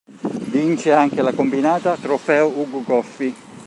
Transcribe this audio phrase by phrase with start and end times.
[0.51, 3.35] Vince anche la combinata Trofeo "Ugo Goffi".